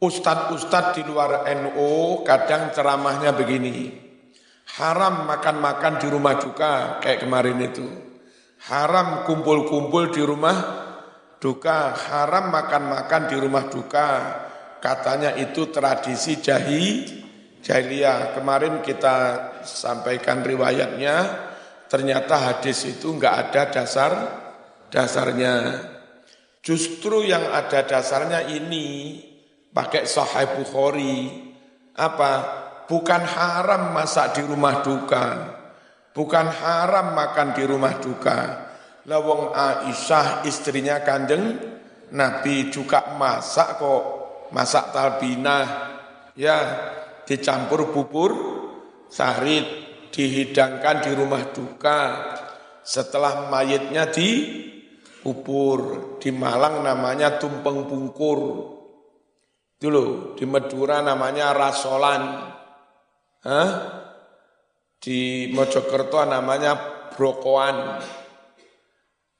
Ustadz-ustadz 0.00 0.96
di 0.96 1.04
luar 1.04 1.44
NU 1.60 2.24
kadang 2.24 2.72
ceramahnya 2.72 3.36
begini. 3.36 3.92
Haram 4.80 5.28
makan-makan 5.28 6.00
di 6.00 6.08
rumah 6.08 6.40
duka 6.40 6.96
kayak 7.04 7.28
kemarin 7.28 7.60
itu. 7.60 7.84
Haram 8.72 9.28
kumpul-kumpul 9.28 10.08
di 10.08 10.24
rumah 10.24 10.56
duka. 11.36 11.92
Haram 11.92 12.48
makan-makan 12.48 13.28
di 13.28 13.36
rumah 13.36 13.68
duka. 13.68 14.08
Katanya 14.80 15.36
itu 15.36 15.68
tradisi 15.68 16.40
jahi, 16.40 17.19
jahiliyah. 17.64 18.36
Kemarin 18.36 18.84
kita 18.84 19.16
sampaikan 19.64 20.44
riwayatnya. 20.44 21.48
Ternyata 21.90 22.34
hadis 22.38 22.86
itu 22.86 23.14
enggak 23.14 23.50
ada 23.50 23.62
dasar 23.70 24.12
dasarnya. 24.92 25.86
Justru 26.60 27.24
yang 27.24 27.50
ada 27.50 27.82
dasarnya 27.82 28.46
ini 28.46 29.18
pakai 29.72 30.04
Sahih 30.06 30.60
Bukhari. 30.60 31.48
Apa? 31.96 32.60
bukan 32.90 33.22
haram 33.22 33.94
masak 33.94 34.34
di 34.34 34.42
rumah 34.42 34.82
duka, 34.82 35.54
bukan 36.10 36.50
haram 36.50 37.14
makan 37.14 37.54
di 37.54 37.62
rumah 37.62 38.02
duka. 38.02 38.66
Lawang 39.06 39.54
Aisyah 39.54 40.44
istrinya 40.44 41.00
kanjeng 41.06 41.56
Nabi 42.10 42.68
juga 42.68 43.14
masak 43.14 43.78
kok, 43.78 44.04
masak 44.50 44.90
talbinah, 44.90 45.64
ya 46.34 46.58
dicampur 47.30 47.94
bubur 47.94 48.34
sahrid 49.06 49.62
dihidangkan 50.10 51.06
di 51.06 51.14
rumah 51.14 51.54
duka 51.54 51.98
setelah 52.82 53.46
mayitnya 53.46 54.10
dikubur. 54.10 55.80
Di 56.18 56.34
Malang 56.34 56.82
namanya 56.82 57.38
tumpeng 57.38 57.86
pungkur. 57.86 58.40
Itu 59.78 59.88
loh, 59.88 60.34
di 60.34 60.44
Madura 60.44 61.00
namanya 61.00 61.54
rasolan. 61.54 62.22
Hah? 63.46 63.70
Di 65.00 65.48
Mojokerto 65.54 66.20
namanya 66.26 66.76
brokoan. 67.14 68.02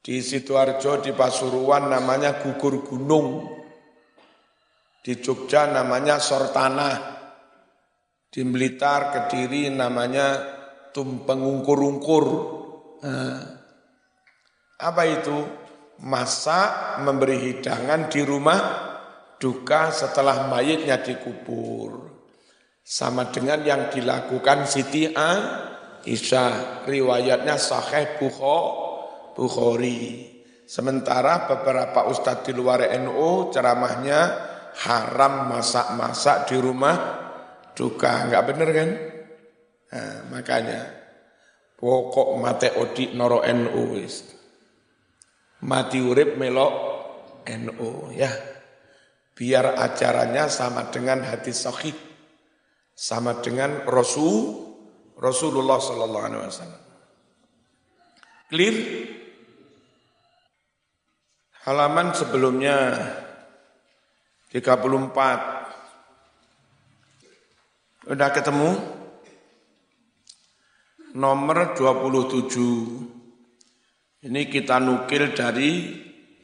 Di 0.01 0.25
Sidoarjo, 0.25 1.05
di 1.05 1.13
Pasuruan 1.13 1.93
namanya 1.93 2.41
gugur 2.41 2.81
gunung. 2.81 3.53
Di 5.05 5.21
Jogja 5.21 5.69
namanya 5.69 6.17
sortanah. 6.17 7.20
Di 8.31 8.47
Blitar, 8.47 9.11
Kediri 9.11 9.67
namanya 9.75 10.39
tumpeng 10.95 11.43
ungkur-ungkur. 11.43 12.27
Nah, 13.03 13.43
apa 14.79 15.03
itu? 15.11 15.59
Masa 16.01 16.97
memberi 17.03 17.37
hidangan 17.43 18.09
di 18.09 18.23
rumah 18.23 18.61
duka 19.37 19.91
setelah 19.91 20.47
mayitnya 20.47 21.03
dikubur. 21.03 22.07
Sama 22.81 23.35
dengan 23.35 23.67
yang 23.67 23.91
dilakukan 23.91 24.65
Siti 24.65 25.11
Aisyah. 25.11 26.87
Riwayatnya 26.87 27.59
Sahih 27.59 28.15
Bukhari. 29.35 30.31
Sementara 30.71 31.51
beberapa 31.51 32.07
ustadz 32.07 32.47
di 32.47 32.55
luar 32.55 32.87
NU 33.03 33.51
ceramahnya 33.51 34.21
haram 34.87 35.51
masak-masak 35.51 36.47
di 36.47 36.57
rumah 36.63 36.97
duka. 37.81 38.29
Enggak 38.29 38.45
benar 38.53 38.69
kan? 38.77 38.91
Nah, 39.91 40.29
makanya 40.29 40.81
pokok 41.81 42.37
mate 42.37 42.77
odi 42.77 43.17
noro 43.17 43.41
NU 43.41 43.97
wis. 43.97 44.37
Mati 45.65 45.97
urip 46.05 46.37
melok 46.37 46.75
NU 47.49 48.13
ya. 48.13 48.29
Biar 49.33 49.81
acaranya 49.81 50.53
sama 50.53 50.93
dengan 50.93 51.25
hati 51.25 51.57
sahih. 51.57 51.97
Sama 52.93 53.41
dengan 53.41 53.89
Rasul 53.89 54.69
Rasulullah 55.17 55.81
sallallahu 55.81 56.25
alaihi 56.29 56.45
wasallam. 56.45 56.85
Clear? 58.53 58.77
Halaman 61.65 62.17
sebelumnya 62.17 62.77
34. 64.49 65.60
Udah 68.11 68.35
ketemu? 68.35 68.75
Nomor 71.15 71.79
27. 71.79 74.27
Ini 74.27 74.51
kita 74.51 74.83
nukil 74.83 75.31
dari 75.31 75.95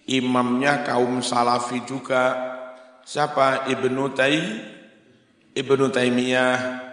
imamnya 0.06 0.86
kaum 0.86 1.26
salafi 1.26 1.82
juga. 1.82 2.38
Siapa? 3.02 3.66
Ibnu 3.66 4.14
Tai 4.14 4.38
Ibnu 5.58 5.90
Taimiyah. 5.90 6.86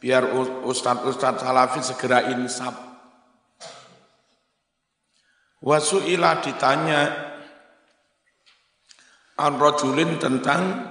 Biar 0.00 0.32
ustadz-ustadz 0.64 1.44
salafi 1.44 1.84
segera 1.84 2.32
insaf. 2.32 2.72
Wasu'ila 5.60 6.40
ditanya 6.40 7.00
an 9.36 9.60
rajulin 9.60 10.16
tentang 10.16 10.88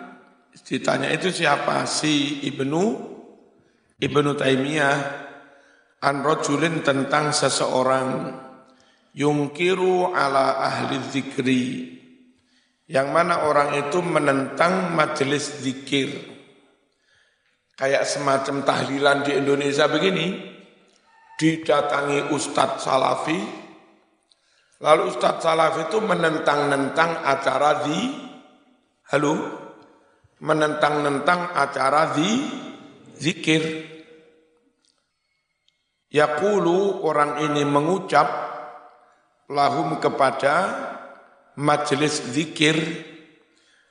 ditanya 0.62 1.10
itu 1.10 1.34
siapa 1.34 1.90
si 1.90 2.46
Ibnu 2.46 3.15
Ibnu 3.96 4.36
Taimiyah 4.36 4.98
an 6.04 6.16
rajulin 6.22 6.84
tentang 6.84 7.32
seseorang 7.32 8.36
yungkiru 9.16 10.12
ala 10.12 10.60
ahli 10.60 11.00
zikri 11.08 11.66
yang 12.92 13.16
mana 13.16 13.48
orang 13.48 13.88
itu 13.88 14.04
menentang 14.04 14.92
majelis 14.94 15.64
zikir 15.64 16.12
kayak 17.80 18.04
semacam 18.04 18.62
tahlilan 18.68 19.24
di 19.26 19.32
Indonesia 19.40 19.88
begini 19.88 20.54
didatangi 21.40 22.30
ustadz 22.36 22.86
salafi 22.86 23.66
Lalu 24.84 25.16
Ustadz 25.16 25.40
Salaf 25.40 25.80
itu 25.88 26.04
menentang-nentang 26.04 27.24
acara 27.24 27.88
di, 27.88 28.12
halo, 29.16 29.34
menentang-nentang 30.44 31.56
acara 31.56 32.12
di 32.12 32.30
zikir. 33.18 33.92
Yakulu 36.12 37.04
orang 37.04 37.44
ini 37.44 37.68
mengucap 37.68 38.28
lahum 39.52 40.00
kepada 40.00 40.56
majelis 41.60 42.24
zikir. 42.32 42.78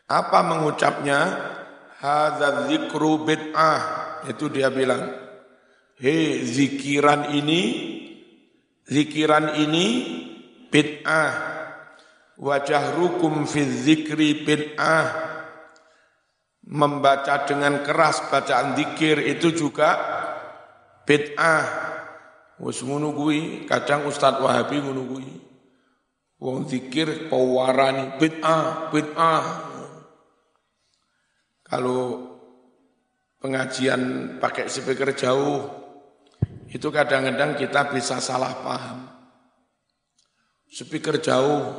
Apa 0.08 0.40
mengucapnya? 0.44 1.52
Hadza 2.00 2.68
zikru 2.68 3.24
bid'ah. 3.24 3.80
Itu 4.28 4.52
dia 4.52 4.68
bilang. 4.68 5.08
Hei 5.94 6.42
zikiran 6.42 7.32
ini, 7.32 7.62
zikiran 8.84 9.56
ini 9.56 9.86
bid'ah 10.68 11.54
wajah 12.38 12.98
rukum 12.98 13.46
fi 13.46 13.62
zikri 13.62 14.42
bid'ah 14.42 15.33
membaca 16.64 17.44
dengan 17.44 17.84
keras 17.84 18.24
bacaan 18.32 18.72
zikir 18.76 19.20
itu 19.20 19.52
juga 19.52 19.90
bid'ah. 21.04 21.66
Wis 22.62 22.80
ngono 22.86 23.12
kadang 23.66 24.06
Ustaz 24.08 24.38
Wahabi 24.40 24.80
ngono 24.80 25.02
wong 26.40 26.68
zikir 26.68 27.28
pewarani 27.28 28.16
bid'ah 28.16 28.88
bid'ah. 28.88 29.46
Kalau 31.64 32.02
pengajian 33.40 34.36
pakai 34.40 34.68
speaker 34.68 35.12
jauh 35.12 35.84
itu 36.70 36.88
kadang-kadang 36.90 37.54
kita 37.54 37.92
bisa 37.92 38.18
salah 38.18 38.50
paham. 38.64 39.06
Speaker 40.66 41.22
jauh, 41.22 41.70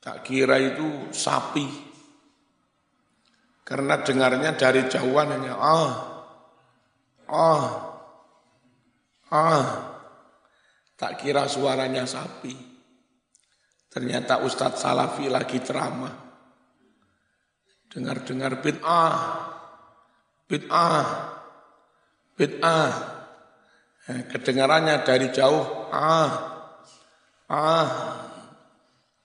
tak 0.00 0.24
kira 0.24 0.56
itu 0.56 1.12
sapi. 1.12 1.85
Karena 3.66 3.98
dengarnya 3.98 4.54
dari 4.54 4.86
jauhan 4.86 5.34
hanya 5.34 5.58
ah, 5.58 5.94
ah, 7.26 7.66
ah. 9.34 9.66
Tak 10.94 11.18
kira 11.18 11.50
suaranya 11.50 12.06
sapi. 12.06 12.54
Ternyata 13.90 14.46
Ustadz 14.46 14.80
Salafi 14.80 15.26
lagi 15.26 15.58
ceramah. 15.60 16.14
Dengar-dengar 17.90 18.62
bid'ah, 18.62 19.18
bid'ah, 20.46 21.08
bid'ah. 22.38 22.92
Eh, 24.06 24.22
kedengarannya 24.30 25.02
dari 25.02 25.28
jauh, 25.34 25.90
ah, 25.90 26.56
Ah, 27.46 27.86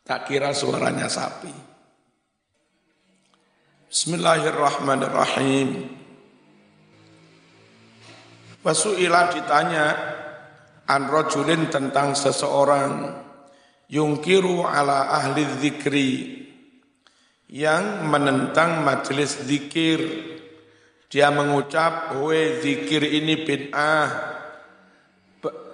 tak 0.06 0.30
kira 0.30 0.54
suaranya 0.54 1.10
sapi. 1.10 1.71
Bismillahirrahmanirrahim. 3.92 5.84
Wasu'ilah 8.64 9.36
ditanya 9.36 9.86
an 10.88 11.12
rojulin 11.12 11.68
tentang 11.68 12.16
seseorang 12.16 13.12
yungkiru 13.92 14.64
ala 14.64 15.12
ahli 15.12 15.44
zikri 15.60 16.40
yang 17.52 18.08
menentang 18.08 18.80
majelis 18.80 19.44
zikir. 19.44 20.00
Dia 21.12 21.28
mengucap, 21.28 22.16
we 22.24 22.64
zikir 22.64 23.04
ini 23.04 23.44
bid'ah, 23.44 24.08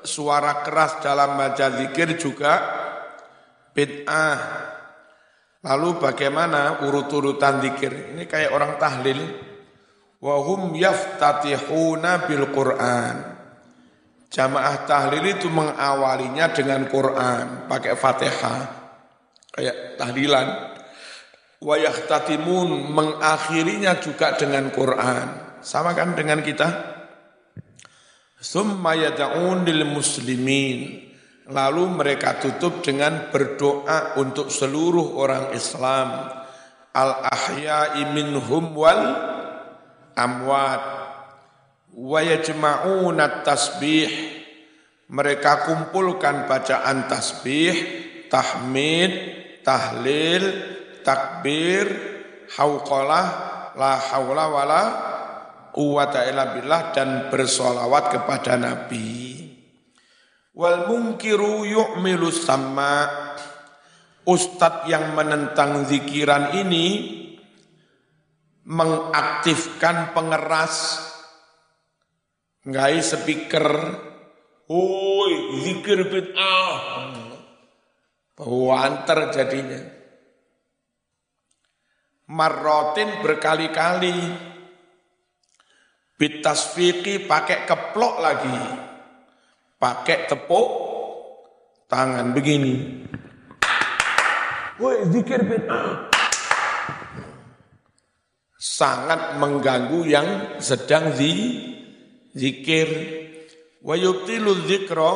suara 0.01 0.65
keras 0.65 1.05
dalam 1.05 1.37
baca 1.37 1.69
zikir 1.69 2.17
juga 2.17 2.65
bid'ah. 3.77 4.73
Lalu 5.65 5.97
bagaimana 5.97 6.85
urut-urutan 6.85 7.63
zikir? 7.65 8.13
Ini 8.13 8.29
kayak 8.29 8.53
orang 8.53 8.77
tahlil. 8.77 9.19
Wahum 10.21 10.73
yaftatihuna 10.73 12.25
bil 12.29 12.49
Qur'an. 12.53 13.37
Jamaah 14.27 14.83
tahlil 14.83 15.23
itu 15.23 15.47
mengawalinya 15.47 16.51
dengan 16.51 16.83
Quran, 16.91 17.69
pakai 17.71 17.95
Fatihah. 17.95 18.59
Kayak 19.55 19.95
tahlilan. 19.95 20.47
Wa 21.57 21.79
yahtatimun 21.79 22.91
mengakhirinya 22.91 23.97
juga 23.97 24.35
dengan 24.35 24.69
Quran. 24.69 25.57
Sama 25.63 25.95
kan 25.97 26.13
dengan 26.13 26.43
kita? 26.43 26.69
Summa 28.37 28.93
yada'un 28.93 29.65
lil 29.65 29.87
muslimin. 29.87 31.06
Lalu 31.47 31.83
mereka 31.95 32.43
tutup 32.43 32.83
dengan 32.83 33.31
berdoa 33.31 34.19
untuk 34.19 34.51
seluruh 34.51 35.15
orang 35.15 35.55
Islam. 35.55 36.27
Al-ahya'i 36.91 38.11
minhum 38.11 38.75
wal 38.75 39.03
amwat. 40.17 40.97
wa 41.97 42.21
yajma'una 42.21 43.41
tasbih 43.41 44.05
mereka 45.09 45.65
kumpulkan 45.65 46.45
bacaan 46.45 47.09
tasbih 47.09 47.73
tahmid 48.29 49.11
tahlil 49.65 50.43
takbir 51.01 51.89
hauqalah 52.53 53.25
la 53.73 53.93
haula 54.13 54.45
wala 54.45 54.83
quwata 55.73 56.29
illa 56.29 56.53
billah 56.53 56.93
dan 56.93 57.33
bersolawat 57.33 58.13
kepada 58.13 58.61
nabi 58.61 59.26
wal 60.57 60.89
munkiru 60.89 61.61
yu'milu 61.69 62.33
sama 62.33 63.05
Ustadz 64.27 64.89
yang 64.91 65.15
menentang 65.15 65.85
zikiran 65.87 66.51
ini 66.57 67.15
mengaktifkan 68.67 70.11
pengeras 70.11 70.99
ngai 72.67 72.99
speaker 72.99 73.67
Woi, 74.67 75.63
zikir 75.63 76.11
bid'ah. 76.11 77.07
Banter 78.35 79.19
jadinya. 79.31 79.79
Marrotin 82.27 83.23
berkali-kali. 83.23 84.19
Bitasfiki 86.19 87.23
pakai 87.23 87.63
keplok 87.63 88.15
lagi. 88.19 88.86
Pakai 89.77 90.25
tepuk 90.25 90.67
tangan 91.85 92.33
begini. 92.33 93.05
Woi, 94.81 95.05
zikir 95.13 95.45
bid'ah. 95.45 96.09
Sangat 98.57 99.37
mengganggu 99.37 100.01
yang 100.05 100.27
sedang 100.57 101.13
di 101.13 101.61
zikir 102.33 102.89
wa 103.85 103.93
yubtilu 103.93 104.65
dzikra 104.65 105.13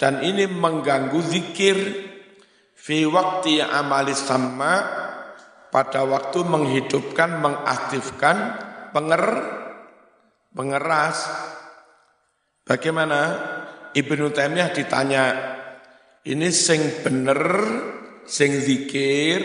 dan 0.00 0.24
ini 0.24 0.48
mengganggu 0.48 1.20
zikir 1.20 1.76
fi 2.72 3.04
waktu 3.04 3.60
amali 3.60 4.16
sama 4.16 4.80
pada 5.68 6.04
waktu 6.08 6.40
menghidupkan 6.48 7.44
mengaktifkan 7.44 8.36
penger 8.96 9.24
pengeras 10.56 11.28
bagaimana 12.70 13.20
Ibnu 13.90 14.30
Taimiyah 14.30 14.70
ditanya 14.70 15.24
ini 16.22 16.54
sing 16.54 17.02
bener 17.02 17.42
sing 18.30 18.54
zikir 18.62 19.42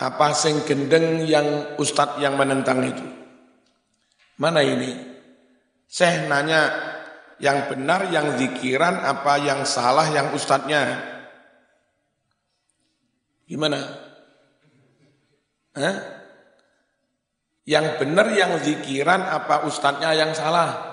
apa 0.00 0.32
sing 0.32 0.64
gendeng 0.64 1.28
yang 1.28 1.76
ustadz 1.76 2.16
yang 2.24 2.40
menentang 2.40 2.80
itu 2.88 3.04
mana 4.40 4.64
ini 4.64 5.12
saya 5.92 6.24
nanya, 6.24 6.72
yang 7.36 7.68
benar 7.68 8.08
yang 8.08 8.40
zikiran 8.40 9.04
apa 9.04 9.36
yang 9.44 9.60
salah 9.68 10.08
yang 10.08 10.32
ustadznya? 10.32 11.04
Gimana? 13.44 13.92
Hah? 15.76 15.96
Yang 17.68 17.86
benar 18.00 18.32
yang 18.32 18.56
zikiran 18.56 19.20
apa 19.20 19.68
ustadznya 19.68 20.16
yang 20.16 20.32
salah? 20.32 20.91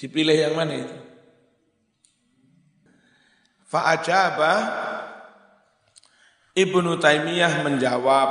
Dipilih 0.00 0.32
yang 0.32 0.56
mana 0.56 0.80
itu? 0.80 0.96
Fa'ajaba 3.68 4.54
Ibnu 6.56 6.96
Taimiyah 6.96 7.60
menjawab 7.62 8.30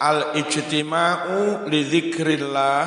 Al-ijtima'u 0.00 1.68
li 1.68 1.80
zikrillah 1.84 2.84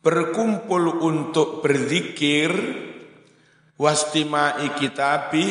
berkumpul 0.00 1.04
untuk 1.04 1.60
berzikir 1.60 2.48
wastima'i 3.76 4.72
kitabi 4.72 5.46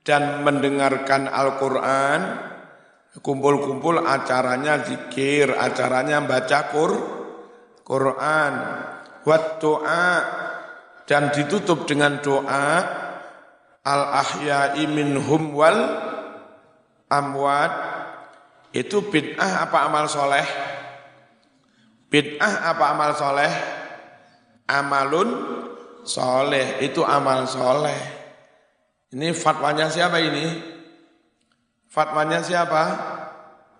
dan 0.00 0.40
mendengarkan 0.40 1.28
Al-Quran 1.28 2.20
kumpul-kumpul 3.20 4.00
acaranya 4.00 4.80
zikir 4.80 5.52
acaranya 5.52 6.24
baca 6.24 6.72
Qur 6.72 7.13
Quran 7.84 8.54
wat 9.28 9.60
doa 9.60 10.08
dan 11.04 11.28
ditutup 11.36 11.84
dengan 11.84 12.16
doa 12.24 12.68
al 13.84 14.02
ahya'i 14.24 14.88
minhum 14.88 15.52
wal 15.52 15.80
amwat 17.12 17.72
itu 18.74 19.04
bid'ah 19.06 19.68
apa 19.68 19.86
amal 19.86 20.10
soleh? 20.10 20.42
Bid'ah 22.10 22.74
apa 22.74 22.84
amal 22.90 23.14
soleh? 23.14 23.52
Amalun 24.64 25.30
soleh, 26.02 26.82
itu 26.82 27.04
amal 27.06 27.46
soleh. 27.46 28.00
Ini 29.14 29.30
fatwanya 29.30 29.86
siapa 29.92 30.18
ini? 30.18 30.58
Fatwanya 31.86 32.42
siapa? 32.42 32.82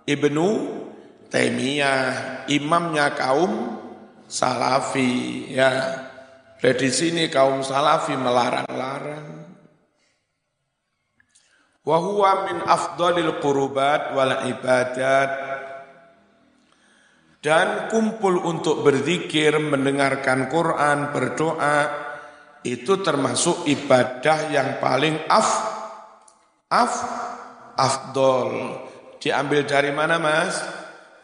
Ibnu 0.07 0.47
Taimiyah, 1.33 2.47
imamnya 2.47 3.19
kaum 3.19 3.83
Salafi. 4.35 5.47
Ya, 5.55 5.71
dari 6.59 6.91
sini 6.91 7.31
kaum 7.31 7.63
Salafi 7.63 8.19
melarang-larang 8.19 9.47
wa 11.85 11.99
huwa 12.01 12.49
min 12.49 12.59
afdalil 12.65 13.45
qurubat 13.45 14.17
wal 14.17 14.49
ibadat 14.49 15.31
dan 17.45 17.93
kumpul 17.93 18.41
untuk 18.41 18.81
berzikir, 18.81 19.61
mendengarkan 19.61 20.49
Quran, 20.49 21.13
berdoa 21.13 21.93
itu 22.65 23.05
termasuk 23.05 23.69
ibadah 23.69 24.49
yang 24.49 24.81
paling 24.81 25.21
af 25.29 25.51
af 26.73 26.95
afdol. 27.77 28.81
Diambil 29.21 29.69
dari 29.69 29.93
mana 29.93 30.17
Mas? 30.17 30.57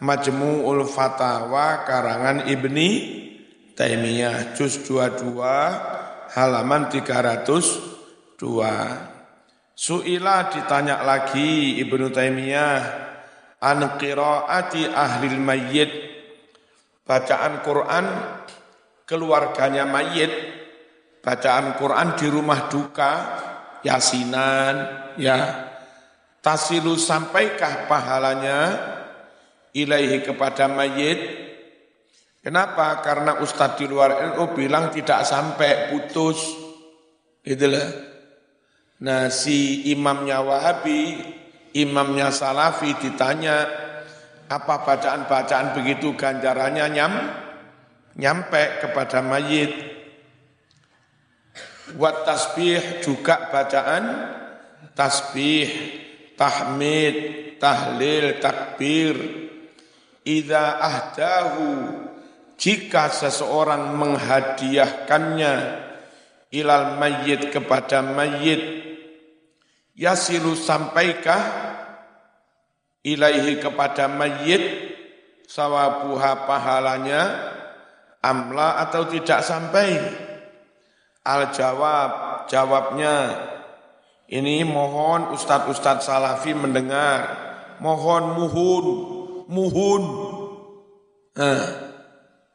Majmu'ul 0.00 0.88
Fatawa 0.88 1.84
karangan 1.84 2.48
Ibni 2.48 3.20
Taimiyah 3.76 4.56
juz 4.56 4.80
22 4.88 5.36
halaman 6.32 6.88
302. 6.88 8.40
Su'ila 9.76 10.48
ditanya 10.48 11.04
lagi 11.04 11.76
Ibnu 11.84 12.08
Taimiyah 12.08 12.80
an 13.60 14.00
qiraati 14.00 14.88
ahli 14.88 15.36
mayyit. 15.36 15.92
Bacaan 17.04 17.60
Quran 17.60 18.06
keluarganya 19.04 19.84
mayit 19.84 20.30
bacaan 21.20 21.74
Quran 21.74 22.14
di 22.14 22.26
rumah 22.30 22.70
duka 22.70 23.12
yasinan 23.82 24.76
ya. 25.18 25.68
Tasilu 26.40 26.96
sampaikah 26.96 27.84
pahalanya 27.84 28.58
ilaihi 29.76 30.22
kepada 30.24 30.66
mayit. 30.70 31.20
Kenapa? 32.40 33.04
Karena 33.04 33.38
ustadz 33.44 33.76
di 33.76 33.84
luar 33.84 34.34
NU 34.34 34.56
bilang 34.56 34.88
tidak 34.88 35.28
sampai 35.28 35.92
putus. 35.92 36.40
Itulah 37.44 38.10
Nah 39.00 39.32
si 39.32 39.88
imamnya 39.88 40.44
Wahabi, 40.44 41.16
imamnya 41.72 42.28
Salafi 42.28 42.92
ditanya, 43.00 43.64
apa 44.44 44.84
bacaan-bacaan 44.84 45.72
begitu 45.72 46.12
ganjarannya? 46.12 46.84
Nyam, 46.92 47.12
nyampe 48.20 48.84
kepada 48.84 49.24
mayit. 49.24 49.72
Buat 51.96 52.28
tasbih 52.28 53.00
juga 53.00 53.48
bacaan 53.48 54.04
tasbih, 54.92 55.68
tahmid, 56.36 57.16
tahlil, 57.56 58.36
takbir. 58.36 59.16
Ida 60.30 60.78
ahdahu 60.78 61.90
jika 62.54 63.10
seseorang 63.10 63.98
menghadiahkannya 63.98 65.54
ilal 66.54 66.94
mayit 67.02 67.50
kepada 67.50 67.98
mayit 67.98 68.62
yasilu 69.98 70.54
sampaikah 70.54 71.42
ilaihi 73.02 73.58
kepada 73.58 74.06
mayit 74.06 74.94
sawabuha 75.50 76.46
pahalanya 76.46 77.22
amla 78.22 78.86
atau 78.86 79.10
tidak 79.10 79.42
sampai? 79.42 79.98
Al 81.20 81.52
jawab 81.52 82.10
jawabnya 82.48 83.34
ini 84.30 84.62
mohon 84.62 85.34
ustadz-ustadz 85.36 86.08
salafi 86.08 86.56
mendengar 86.56 87.20
mohon 87.82 88.40
muhun 88.40 89.19
muhun. 89.50 90.02
Nah, 91.34 91.64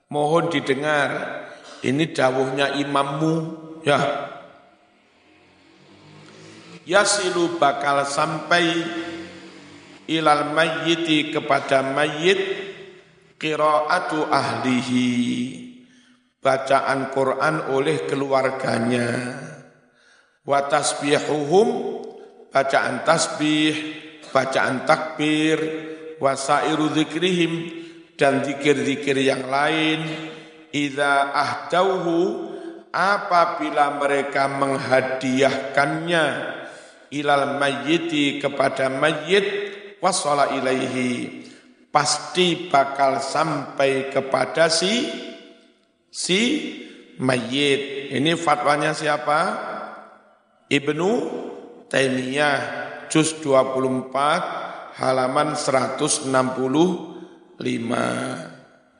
mohon 0.10 0.48
didengar. 0.48 1.44
Ini 1.84 2.16
dawuhnya 2.16 2.80
imammu. 2.82 3.36
Ya. 3.86 4.32
Yasilu 6.88 7.62
bakal 7.62 8.08
sampai 8.08 8.66
ilal 10.10 10.56
mayyiti 10.56 11.30
kepada 11.30 11.86
mayyit 11.86 12.40
qiraatu 13.38 14.26
ahlihi. 14.32 15.12
Bacaan 16.42 17.10
Quran 17.14 17.74
oleh 17.74 18.06
keluarganya. 18.06 19.10
Wa 20.46 20.70
tasbihuhum 20.70 22.02
bacaan 22.54 23.02
tasbih 23.02 23.74
bacaan 24.30 24.86
takbir 24.86 25.58
wasairu 26.26 26.90
dzikrihim 26.90 27.86
dan 28.18 28.42
zikir-zikir 28.42 29.22
yang 29.22 29.46
lain. 29.46 30.02
Idza 30.74 31.30
ahdauhu 31.32 32.52
apabila 32.90 34.02
mereka 34.02 34.50
menghadiahkannya 34.50 36.26
ilal 37.14 37.62
mayyiti 37.62 38.42
kepada 38.42 38.90
mayyit 38.90 39.46
wasala 40.02 40.52
ilaihi 40.58 41.46
pasti 41.94 42.68
bakal 42.68 43.24
sampai 43.24 44.12
kepada 44.12 44.68
si 44.68 45.08
si 46.12 46.42
mayyit. 47.22 48.12
Ini 48.20 48.36
fatwanya 48.36 48.92
siapa? 48.92 49.40
Ibnu 50.68 51.12
Taimiyah 51.88 52.60
juz 53.08 53.32
24 53.40 54.65
halaman 54.96 55.60
165 55.60 56.32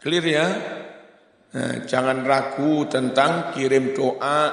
clear 0.04 0.26
ya? 0.26 0.48
Nah, 1.56 1.88
jangan 1.88 2.28
ragu 2.28 2.84
tentang 2.92 3.56
kirim 3.56 3.96
doa 3.96 4.52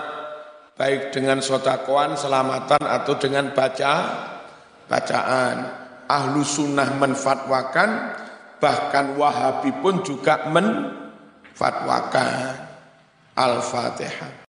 baik 0.78 1.10
dengan 1.10 1.42
sotakoan 1.42 2.14
selamatan 2.14 2.78
atau 2.78 3.18
dengan 3.18 3.50
baca 3.50 3.94
bacaan. 4.86 5.82
Ahlu 6.06 6.44
sunnah 6.44 6.92
menfatwakan 7.00 7.88
bahkan 8.62 9.18
wahabi 9.18 9.74
pun 9.82 10.06
juga 10.06 10.46
menfatwakan. 10.46 12.70
Al-fatihah 13.32 14.32